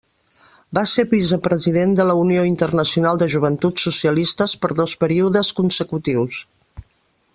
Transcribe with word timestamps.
Va 0.77 0.83
ser 0.91 1.03
vicepresident 1.11 1.93
de 1.99 2.07
la 2.11 2.15
Unió 2.21 2.45
Internacional 2.51 3.21
de 3.23 3.27
Joventuts 3.35 3.87
Socialistes 3.91 4.57
per 4.65 4.73
dos 4.81 4.97
períodes 5.05 5.53
consecutius. 5.61 6.41